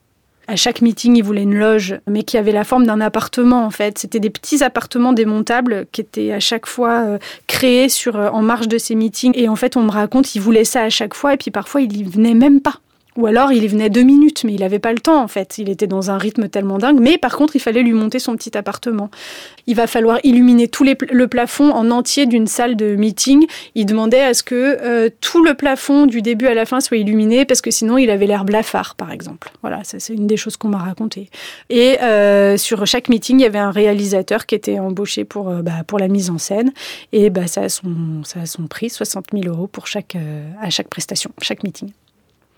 À 0.50 0.56
chaque 0.56 0.82
meeting, 0.82 1.18
il 1.18 1.24
voulait 1.24 1.44
une 1.44 1.60
loge, 1.60 2.00
mais 2.08 2.24
qui 2.24 2.38
avait 2.38 2.54
la 2.54 2.64
forme 2.64 2.86
d'un 2.86 3.02
appartement 3.02 3.66
en 3.66 3.70
fait. 3.70 3.98
C'était 3.98 4.22
des 4.22 4.30
petits 4.30 4.64
appartements 4.64 5.12
démontables 5.12 5.88
qui 5.92 6.00
étaient 6.00 6.32
à 6.32 6.40
chaque 6.40 6.68
fois 6.68 7.02
euh, 7.02 7.18
créés 7.48 7.90
sur, 7.90 8.16
euh, 8.16 8.30
en 8.30 8.42
marge 8.42 8.70
de 8.70 8.78
ces 8.78 8.96
meetings. 8.96 9.34
Et 9.36 9.50
en 9.50 9.58
fait, 9.58 9.76
on 9.76 9.84
me 9.84 9.92
raconte, 9.92 10.36
il 10.36 10.40
voulait 10.40 10.64
ça 10.64 10.84
à 10.84 10.90
chaque 10.90 11.16
fois, 11.16 11.34
et 11.34 11.38
puis 11.38 11.52
parfois, 11.52 11.82
il 11.82 11.98
y 11.98 12.04
venait 12.06 12.34
même 12.34 12.62
pas. 12.62 12.80
Ou 13.18 13.26
alors 13.26 13.52
il 13.52 13.64
y 13.64 13.68
venait 13.68 13.90
deux 13.90 14.04
minutes, 14.04 14.44
mais 14.44 14.54
il 14.54 14.62
n'avait 14.62 14.80
pas 14.80 14.94
le 14.94 15.00
temps 15.00 15.22
en 15.22 15.28
fait. 15.28 15.58
Il 15.58 15.70
était 15.70 15.88
dans 15.88 16.12
un 16.12 16.18
rythme 16.18 16.48
tellement 16.50 16.78
dingue. 16.78 17.00
Mais 17.00 17.18
par 17.18 17.36
contre, 17.36 17.56
il 17.56 17.60
fallait 17.60 17.82
lui 17.82 17.94
monter 17.94 18.20
son 18.20 18.36
petit 18.36 18.56
appartement. 18.56 19.10
Il 19.66 19.76
va 19.76 19.88
falloir 19.88 20.20
illuminer 20.24 20.68
tout 20.68 20.86
le 20.86 21.28
plafond 21.28 21.72
en 21.72 21.90
entier 21.90 22.28
d'une 22.28 22.48
salle 22.48 22.76
de 22.76 22.96
meeting. 22.96 23.48
Il 23.76 23.88
demandait 23.88 24.22
à 24.22 24.34
ce 24.34 24.44
que 24.44 24.56
euh, 24.56 25.10
tout 25.20 25.44
le 25.44 25.56
plafond 25.56 26.06
du 26.06 26.22
début 26.22 26.46
à 26.46 26.54
la 26.54 26.66
fin 26.66 26.80
soit 26.80 26.98
illuminé 26.98 27.46
parce 27.46 27.62
que 27.62 27.72
sinon 27.72 27.98
il 27.98 28.10
avait 28.12 28.28
l'air 28.28 28.46
blafard, 28.46 28.96
par 28.96 29.12
exemple. 29.12 29.52
Voilà, 29.62 29.82
c'est 29.84 30.14
une 30.14 30.28
des 30.28 30.38
choses 30.38 30.56
qu'on 30.56 30.70
m'a 30.70 30.78
raconté. 30.78 31.30
Et 31.70 32.00
euh, 32.02 32.56
sur 32.58 32.86
chaque 32.86 33.10
meeting, 33.10 33.40
il 33.40 33.44
y 33.44 33.46
avait 33.46 33.58
un 33.58 33.72
réalisateur 33.72 34.46
qui 34.46 34.54
était 34.54 34.78
embauché 34.78 35.26
pour, 35.26 35.50
euh, 35.50 35.62
bah, 35.64 35.84
pour 35.88 35.98
la 35.98 36.08
mise 36.08 36.30
en 36.30 36.38
scène. 36.38 36.72
Et 37.14 37.32
bah, 37.32 37.48
ça, 37.48 37.62
a 37.62 37.70
son, 37.70 38.24
ça 38.24 38.42
a 38.42 38.46
son 38.46 38.68
prix, 38.68 38.92
60 38.92 39.28
000 39.34 39.46
euros 39.48 39.68
pour 39.68 39.88
chaque, 39.88 40.16
à 40.62 40.70
chaque 40.70 40.88
prestation, 40.88 41.32
chaque 41.42 41.64
meeting. 41.64 41.92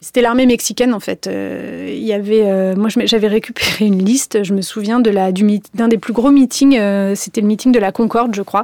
C'était 0.01 0.21
l'armée 0.21 0.45
mexicaine 0.45 0.93
en 0.93 1.01
fait. 1.01 1.27
Euh, 1.27 1.93
y 1.93 2.13
avait, 2.13 2.43
euh, 2.45 2.73
moi 2.73 2.87
j'avais 3.03 3.27
récupéré 3.27 3.85
une 3.85 4.03
liste. 4.03 4.43
Je 4.43 4.53
me 4.53 4.61
souviens 4.61 5.01
de 5.01 5.09
la 5.09 5.33
d'un 5.33 5.89
des 5.89 5.97
plus 5.97 6.13
gros 6.13 6.31
meetings. 6.31 6.77
Euh, 6.77 7.15
c'était 7.15 7.41
le 7.41 7.47
meeting 7.47 7.73
de 7.73 7.79
la 7.79 7.91
Concorde, 7.91 8.33
je 8.33 8.41
crois. 8.41 8.63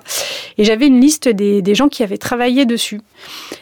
Et 0.57 0.63
j'avais 0.63 0.87
une 0.87 1.01
liste 1.01 1.27
des, 1.27 1.61
des, 1.61 1.75
gens 1.75 1.89
qui 1.89 2.03
avaient 2.03 2.17
travaillé 2.17 2.65
dessus. 2.65 3.01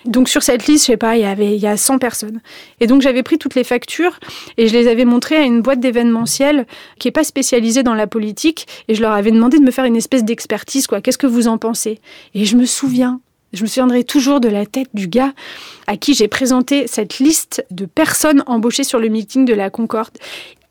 Donc 0.05 0.29
sur 0.29 0.43
cette 0.43 0.67
liste, 0.67 0.85
je 0.85 0.91
sais 0.91 0.97
pas, 0.97 1.17
il 1.17 1.23
y 1.23 1.25
avait 1.25 1.55
il 1.55 1.61
y 1.61 1.65
a 1.65 1.75
100 1.75 1.97
personnes. 1.97 2.41
Et 2.79 2.85
donc 2.85 3.01
j'avais 3.01 3.23
pris 3.23 3.39
toutes 3.39 3.55
les 3.55 3.63
factures 3.63 4.19
et 4.57 4.67
je 4.67 4.73
les 4.73 4.87
avais 4.87 5.05
montrées 5.05 5.37
à 5.37 5.41
une 5.41 5.61
boîte 5.61 5.79
d'événementiel 5.79 6.67
qui 6.99 7.07
est 7.07 7.11
pas 7.11 7.23
spécialisée 7.23 7.81
dans 7.81 7.95
la 7.95 8.05
politique. 8.05 8.67
Et 8.87 8.93
je 8.93 9.01
leur 9.01 9.13
avais 9.13 9.31
demandé 9.31 9.57
de 9.57 9.63
me 9.63 9.71
faire 9.71 9.85
une 9.85 9.95
espèce 9.95 10.23
d'expertise 10.23 10.85
quoi. 10.85 11.01
Qu'est-ce 11.01 11.17
que 11.17 11.27
vous 11.27 11.47
en 11.47 11.57
pensez? 11.57 11.99
Et 12.35 12.45
je 12.45 12.55
me 12.55 12.67
souviens 12.67 13.19
je 13.53 13.61
me 13.61 13.67
souviendrai 13.67 14.03
toujours 14.03 14.39
de 14.39 14.49
la 14.49 14.65
tête 14.65 14.89
du 14.93 15.07
gars 15.07 15.33
à 15.87 15.97
qui 15.97 16.13
j'ai 16.13 16.27
présenté 16.27 16.87
cette 16.87 17.19
liste 17.19 17.65
de 17.71 17.85
personnes 17.85 18.43
embauchées 18.47 18.83
sur 18.83 18.99
le 18.99 19.09
meeting 19.09 19.45
de 19.45 19.53
la 19.53 19.69
Concorde. 19.69 20.17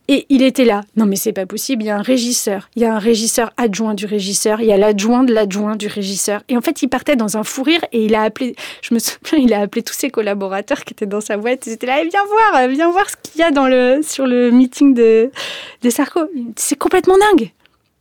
Et 0.09 0.27
il 0.29 0.43
était 0.43 0.65
là. 0.65 0.83
Non, 0.97 1.07
mais 1.07 1.17
c'est 1.17 1.33
pas 1.33 1.47
possible. 1.47 1.85
Il 1.85 1.87
y 1.87 1.91
a 1.91 1.97
un 1.97 2.03
régisseur. 2.03 2.69
Il 2.75 2.83
y 2.83 2.85
a 2.85 2.95
un 2.95 2.99
régisseur 2.99 3.53
adjoint 3.57 3.95
du 3.95 4.05
régisseur. 4.05 4.61
Il 4.61 4.67
y 4.67 4.73
a 4.73 4.77
l'adjoint 4.77 5.23
de 5.23 5.33
l'adjoint 5.33 5.77
du 5.77 5.87
régisseur. 5.87 6.43
Et 6.49 6.57
en 6.57 6.61
fait, 6.61 6.83
il 6.83 6.89
partait 6.89 7.15
dans 7.15 7.37
un 7.37 7.45
fou 7.45 7.62
rire 7.62 7.85
et 7.93 8.05
il 8.05 8.15
a 8.15 8.23
appelé, 8.23 8.57
je 8.83 8.95
me 8.95 8.99
souviens, 8.99 9.39
il 9.39 9.55
a 9.55 9.61
appelé 9.61 9.83
tous 9.83 9.95
ses 9.95 10.11
collaborateurs 10.11 10.85
qui 10.85 10.93
étaient 10.93 11.07
dans 11.07 11.21
sa 11.21 11.37
boîte. 11.37 11.67
Ils 11.67 11.75
étaient 11.75 11.87
là, 11.87 12.03
eh, 12.03 12.09
viens 12.09 12.25
voir, 12.27 12.69
viens 12.69 12.91
voir 12.91 13.09
ce 13.09 13.17
qu'il 13.23 13.41
y 13.41 13.45
a 13.45 13.53
dans 13.53 13.69
le, 13.69 14.01
sur 14.03 14.27
le 14.27 14.51
meeting 14.51 14.93
de, 14.93 15.31
de 15.83 15.91
Sarko. 15.91 16.23
C'est 16.57 16.77
complètement 16.77 17.17
dingue. 17.17 17.53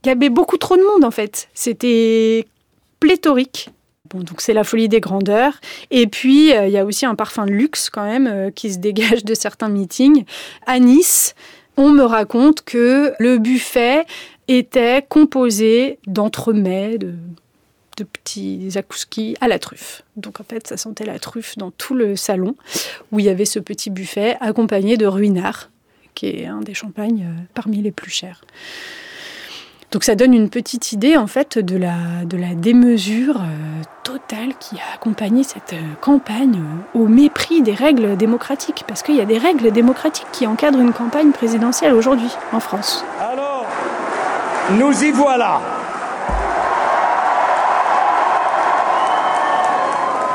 Il 0.03 0.07
y 0.07 0.11
avait 0.11 0.29
beaucoup 0.29 0.57
trop 0.57 0.75
de 0.75 0.81
monde, 0.81 1.05
en 1.05 1.11
fait. 1.11 1.49
C'était 1.53 2.47
pléthorique 2.99 3.69
donc 4.19 4.41
c'est 4.41 4.53
la 4.53 4.63
folie 4.63 4.89
des 4.89 4.99
grandeurs. 4.99 5.59
Et 5.89 6.07
puis, 6.07 6.53
euh, 6.53 6.67
il 6.67 6.73
y 6.73 6.77
a 6.77 6.85
aussi 6.85 7.05
un 7.05 7.15
parfum 7.15 7.45
de 7.45 7.51
luxe 7.51 7.89
quand 7.89 8.05
même 8.05 8.27
euh, 8.27 8.51
qui 8.51 8.73
se 8.73 8.79
dégage 8.79 9.23
de 9.23 9.33
certains 9.33 9.69
meetings. 9.69 10.25
À 10.65 10.79
Nice, 10.79 11.35
on 11.77 11.89
me 11.89 12.03
raconte 12.03 12.63
que 12.63 13.13
le 13.19 13.37
buffet 13.37 14.05
était 14.47 15.05
composé 15.07 15.99
d'entremets, 16.07 16.97
de, 16.97 17.15
petits 18.13 18.71
akouskis 18.77 19.35
à 19.41 19.47
la 19.47 19.59
truffe. 19.59 20.01
Donc 20.15 20.41
en 20.41 20.43
fait, 20.43 20.65
ça 20.65 20.75
sentait 20.75 21.05
la 21.05 21.19
truffe 21.19 21.55
dans 21.55 21.69
tout 21.69 21.93
le 21.93 22.15
salon 22.15 22.55
où 23.11 23.19
il 23.19 23.25
y 23.25 23.29
avait 23.29 23.45
ce 23.45 23.59
petit 23.59 23.91
buffet 23.91 24.37
accompagné 24.41 24.97
de 24.97 25.05
ruinard, 25.05 25.69
qui 26.15 26.25
est 26.25 26.47
un 26.47 26.61
des 26.61 26.73
champagnes 26.73 27.27
euh, 27.29 27.43
parmi 27.53 27.79
les 27.79 27.91
plus 27.91 28.09
chers. 28.09 28.41
Donc 29.91 30.05
ça 30.05 30.15
donne 30.15 30.33
une 30.33 30.49
petite 30.49 30.93
idée 30.93 31.17
en 31.17 31.27
fait 31.27 31.57
de 31.57 31.75
la, 31.75 32.23
de 32.23 32.37
la 32.37 32.55
démesure 32.55 33.41
euh, 33.41 33.83
totale 34.03 34.53
qui 34.57 34.77
a 34.77 34.95
accompagné 34.95 35.43
cette 35.43 35.73
euh, 35.73 35.81
campagne 35.99 36.61
euh, 36.95 36.99
au 36.99 37.07
mépris 37.07 37.61
des 37.61 37.73
règles 37.73 38.15
démocratiques. 38.15 38.85
Parce 38.87 39.03
qu'il 39.03 39.17
y 39.17 39.21
a 39.21 39.25
des 39.25 39.37
règles 39.37 39.69
démocratiques 39.71 40.27
qui 40.31 40.47
encadrent 40.47 40.79
une 40.79 40.93
campagne 40.93 41.31
présidentielle 41.31 41.93
aujourd'hui 41.93 42.29
en 42.53 42.61
France. 42.61 43.03
Alors, 43.19 43.65
nous 44.79 45.03
y 45.03 45.11
voilà. 45.11 45.59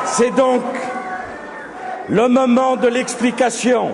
C'est 0.05 0.35
donc 0.35 0.63
le 2.11 2.29
moment 2.29 2.77
de 2.77 2.89
l'explication. 2.89 3.93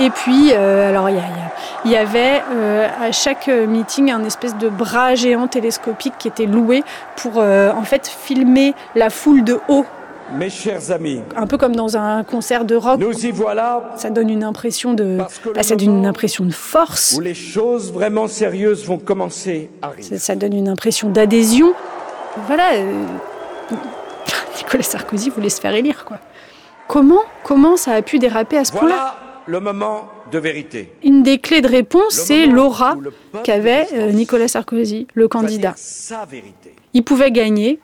Et 0.00 0.10
puis, 0.10 0.52
alors 0.52 1.08
il 1.10 1.16
y 1.16 1.18
a 1.18 1.22
il 1.84 1.90
y 1.90 1.96
avait 1.96 2.42
euh, 2.52 2.88
à 3.00 3.10
chaque 3.10 3.48
meeting 3.48 4.10
un 4.10 4.22
espèce 4.24 4.56
de 4.56 4.68
bras 4.68 5.14
géant 5.14 5.48
télescopique 5.48 6.14
qui 6.18 6.28
était 6.28 6.44
loué 6.44 6.82
pour 7.16 7.34
euh, 7.36 7.72
en 7.72 7.82
fait 7.82 8.06
filmer 8.06 8.74
la 8.94 9.08
foule 9.08 9.44
de 9.44 9.58
haut. 9.68 9.86
Mes 10.32 10.50
chers 10.50 10.92
amis, 10.92 11.22
un 11.34 11.46
peu 11.46 11.56
comme 11.56 11.74
dans 11.74 11.96
un 11.96 12.22
concert 12.22 12.64
de 12.64 12.76
rock. 12.76 13.00
Nous 13.00 13.26
y 13.26 13.32
voilà. 13.32 13.94
Ça 13.96 14.10
donne 14.10 14.30
une 14.30 14.44
impression 14.44 14.94
de, 14.94 15.18
bah, 15.54 15.62
ça 15.62 15.74
donne 15.74 15.98
une 15.98 16.06
impression 16.06 16.44
de 16.44 16.52
force. 16.52 17.14
Où 17.16 17.20
les 17.20 17.34
choses 17.34 17.92
vraiment 17.92 18.28
sérieuses 18.28 18.84
vont 18.84 18.98
commencer 18.98 19.70
à 19.82 19.86
arriver. 19.86 20.18
Ça, 20.18 20.36
donne 20.36 20.54
une 20.54 20.68
impression 20.68 21.08
d'adhésion. 21.08 21.72
Voilà. 22.46 22.74
Euh, 22.74 22.92
Nicolas 24.58 24.84
Sarkozy 24.84 25.30
voulait 25.30 25.48
se 25.48 25.60
faire 25.60 25.74
élire, 25.74 26.04
quoi. 26.04 26.18
Comment, 26.86 27.22
comment 27.42 27.76
ça 27.76 27.92
a 27.92 28.02
pu 28.02 28.18
déraper 28.20 28.58
à 28.58 28.64
ce 28.64 28.72
voilà 28.72 28.86
point-là 28.86 29.29
le 29.46 29.60
moment 29.60 30.08
de 30.30 30.38
vérité. 30.38 30.92
Une 31.02 31.22
des 31.22 31.38
clés 31.38 31.60
de 31.60 31.68
réponse, 31.68 32.12
c'est 32.12 32.46
l'aura 32.46 32.96
qu'avait 33.44 33.88
euh, 33.94 34.10
Nicolas 34.12 34.48
Sarkozy, 34.48 35.06
le 35.14 35.28
candidat. 35.28 35.74
Il 36.94 37.04
pouvait 37.04 37.30
gagner. 37.30 37.80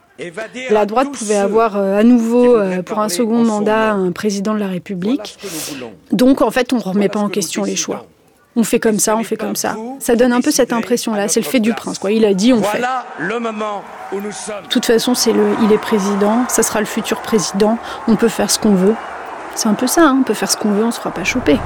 La 0.70 0.86
droite 0.86 1.12
pouvait 1.12 1.36
avoir 1.36 1.76
euh, 1.76 1.98
à 1.98 2.02
nouveau, 2.02 2.56
euh, 2.56 2.82
pour 2.82 3.00
un 3.00 3.10
second 3.10 3.44
mandat, 3.44 3.92
un 3.92 4.12
président 4.12 4.54
de 4.54 4.60
la 4.60 4.68
République. 4.68 5.36
Donc, 6.10 6.40
en 6.40 6.50
fait, 6.50 6.72
on 6.72 6.76
ne 6.76 6.82
remet 6.82 7.08
pas 7.08 7.20
en 7.20 7.28
question 7.28 7.64
les 7.64 7.76
choix. 7.76 8.06
On 8.58 8.64
fait 8.64 8.80
comme 8.80 8.98
ça, 8.98 9.16
on 9.18 9.22
fait 9.22 9.36
comme 9.36 9.56
ça. 9.56 9.76
Ça 10.00 10.16
donne 10.16 10.32
un 10.32 10.40
peu 10.40 10.50
cette 10.50 10.72
impression-là. 10.72 11.28
C'est 11.28 11.40
le 11.40 11.46
fait 11.46 11.60
du 11.60 11.74
prince, 11.74 11.98
quoi. 11.98 12.10
Il 12.10 12.24
a 12.24 12.32
dit, 12.32 12.54
on 12.54 12.62
fait. 12.62 12.80
De 13.20 14.68
toute 14.70 14.86
façon, 14.86 15.14
c'est 15.14 15.34
le, 15.34 15.48
il 15.62 15.72
est 15.72 15.78
président. 15.78 16.48
Ça 16.48 16.62
sera 16.62 16.80
le 16.80 16.86
futur 16.86 17.20
président. 17.20 17.76
On 18.08 18.16
peut 18.16 18.28
faire 18.28 18.50
ce 18.50 18.58
qu'on 18.58 18.74
veut. 18.74 18.94
C'est 19.56 19.68
un 19.68 19.74
peu 19.74 19.86
ça, 19.86 20.08
hein. 20.08 20.16
on 20.20 20.22
peut 20.22 20.34
faire 20.34 20.50
ce 20.50 20.56
qu'on 20.58 20.70
veut, 20.70 20.84
on 20.84 20.90
se 20.90 20.98
fera 20.98 21.10
pas 21.10 21.24
choper. 21.24 21.58